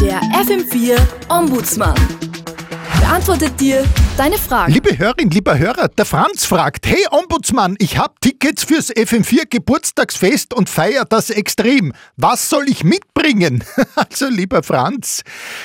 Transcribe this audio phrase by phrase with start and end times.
[0.00, 1.94] Der FM4 Ombudsmann.
[3.00, 3.84] Beantwortet dir
[4.20, 4.74] deine Fragen.
[4.74, 10.52] Liebe Hörerin, lieber Hörer, der Franz fragt, hey Ombudsmann, ich habe Tickets fürs FM4 Geburtstagsfest
[10.52, 11.94] und feier das extrem.
[12.18, 13.64] Was soll ich mitbringen?
[13.94, 15.22] Also lieber Franz,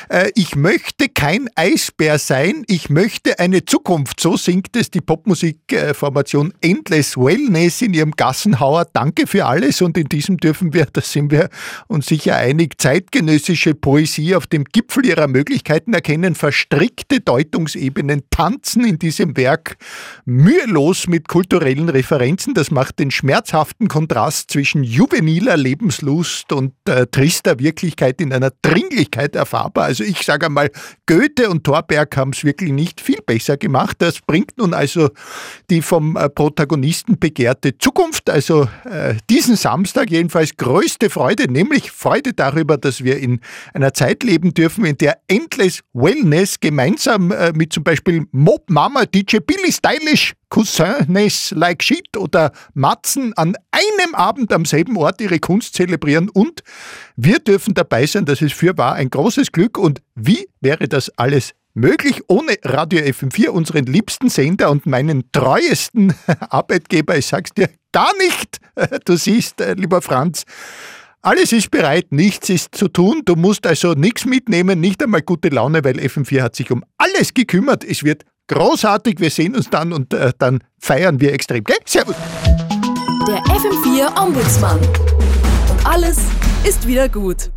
[0.09, 4.19] äh, ich möchte kein Eisbär sein, ich möchte eine Zukunft.
[4.19, 8.85] So singt es die Popmusikformation Endless Wellness in ihrem Gassenhauer.
[8.91, 11.49] Danke für alles und in diesem dürfen wir, da sind wir
[11.87, 18.99] uns sicher einig, zeitgenössische Poesie auf dem Gipfel ihrer Möglichkeiten erkennen, verstrickte Deutungsebenen tanzen in
[18.99, 19.75] diesem Werk
[20.25, 22.53] mühelos mit kulturellen Referenzen.
[22.53, 29.35] Das macht den schmerzhaften Kontrast zwischen juveniler Lebenslust und äh, trister Wirklichkeit in einer Dringlichkeit
[29.35, 29.85] erfahrbar.
[29.85, 30.69] Also ich sage einmal,
[31.07, 33.97] Goethe und Thorberg haben es wirklich nicht viel besser gemacht.
[33.99, 35.09] Das bringt nun also
[35.69, 42.33] die vom äh, Protagonisten begehrte Zukunft, also äh, diesen Samstag jedenfalls größte Freude, nämlich Freude
[42.33, 43.39] darüber, dass wir in
[43.73, 49.05] einer Zeit leben dürfen, in der Endless Wellness gemeinsam äh, mit zum Beispiel Mob Mama,
[49.05, 55.39] DJ Billy Stylish, Cousins Like Shit oder Matzen an einem Abend am selben Ort ihre
[55.39, 56.29] Kunst zelebrieren.
[56.29, 56.63] Und
[57.15, 59.77] wir dürfen dabei sein, das ist für wahr ein großes Glück.
[59.77, 66.15] Und wie wäre das alles möglich ohne Radio FM4, unseren liebsten Sender und meinen treuesten
[66.49, 68.59] Arbeitgeber, ich sag's dir gar nicht.
[69.05, 70.43] Du siehst, äh, lieber Franz,
[71.21, 73.21] alles ist bereit, nichts ist zu tun.
[73.25, 77.33] Du musst also nichts mitnehmen, nicht einmal gute Laune, weil FM4 hat sich um alles
[77.33, 77.83] gekümmert.
[77.83, 79.19] Es wird großartig.
[79.19, 81.63] Wir sehen uns dann und äh, dann feiern wir extrem.
[81.63, 81.77] Gell?
[81.85, 82.15] Servus.
[83.27, 84.79] Der FM4 Ombudsmann.
[84.79, 86.19] Und alles
[86.63, 87.49] ist wieder gut.